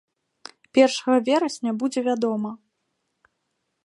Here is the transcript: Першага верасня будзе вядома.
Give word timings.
Першага 0.77 1.17
верасня 1.27 1.71
будзе 1.83 1.99
вядома. 2.07 2.51